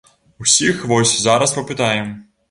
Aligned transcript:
Усіх 0.45 0.79
вось 0.91 1.11
зараз 1.25 1.53
папытаем. 1.57 2.09